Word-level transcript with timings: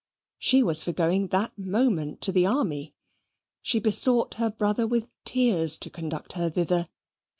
She 0.39 0.63
was 0.63 0.81
for 0.81 0.93
going 0.93 1.27
that 1.27 1.55
moment 1.59 2.21
to 2.21 2.31
the 2.31 2.43
army. 2.47 2.95
She 3.61 3.77
besought 3.77 4.33
her 4.41 4.49
brother 4.49 4.87
with 4.87 5.11
tears 5.25 5.77
to 5.77 5.91
conduct 5.91 6.33
her 6.33 6.49
thither. 6.49 6.89